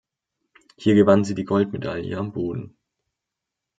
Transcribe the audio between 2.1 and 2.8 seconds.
am Boden.